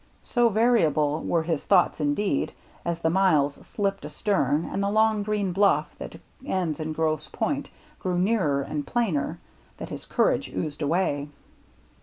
So 0.23 0.49
variable 0.49 1.21
were 1.21 1.43
his 1.43 1.63
thoughts 1.63 1.99
indeed, 1.99 2.53
as 2.83 3.01
the 3.01 3.11
miles 3.11 3.63
slipped 3.67 4.03
astern 4.03 4.65
and 4.65 4.81
the 4.81 4.89
long 4.89 5.21
green 5.21 5.53
blufF 5.53 5.95
that 5.99 6.19
ends 6.43 6.79
in 6.79 6.91
Grosse 6.93 7.29
Pointe 7.31 7.69
grew 7.99 8.17
nearer 8.17 8.63
and 8.63 8.87
plainer, 8.87 9.37
that 9.77 9.89
his 9.89 10.05
courage 10.05 10.49
oozed 10.55 10.81
away. 10.81 11.29